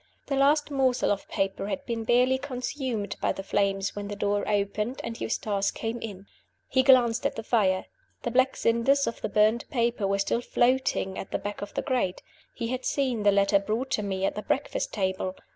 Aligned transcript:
The 0.25 0.35
last 0.35 0.71
morsel 0.71 1.11
of 1.11 1.27
paper 1.29 1.67
had 1.67 1.85
been 1.85 2.05
barely 2.05 2.39
consumed 2.39 3.15
by 3.21 3.33
the 3.33 3.43
flames 3.43 3.95
when 3.95 4.07
the 4.07 4.15
door 4.15 4.49
opened, 4.49 4.99
and 5.03 5.21
Eustace 5.21 5.69
came 5.69 6.01
in. 6.01 6.25
He 6.67 6.81
glanced 6.81 7.23
at 7.23 7.35
the 7.35 7.43
fire. 7.43 7.85
The 8.23 8.31
black 8.31 8.55
cinders 8.55 9.05
of 9.05 9.21
the 9.21 9.29
burned 9.29 9.65
paper 9.69 10.07
were 10.07 10.17
still 10.17 10.41
floating 10.41 11.19
at 11.19 11.29
the 11.29 11.37
back 11.37 11.61
of 11.61 11.75
the 11.75 11.83
grate. 11.83 12.23
He 12.55 12.69
had 12.69 12.83
seen 12.83 13.21
the 13.21 13.31
letter 13.31 13.59
brought 13.59 13.91
to 13.91 14.01
me 14.01 14.25
at 14.25 14.33
the 14.33 14.41
breakfast 14.41 14.91
table. 14.91 15.35